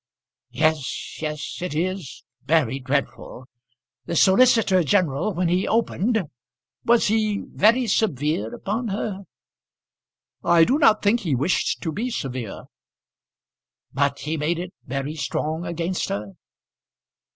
[0.49, 1.59] "Yes, yes.
[1.61, 3.45] It is very dreadful.
[4.07, 6.19] The solicitor general when he opened,
[6.83, 9.25] was he very severe upon her?"
[10.43, 12.63] "I do not think he wished to be severe."
[13.93, 16.33] "But he made it very strong against her."